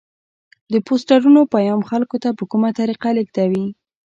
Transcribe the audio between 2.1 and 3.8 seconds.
ته په کومه طریقه لیږدوي؟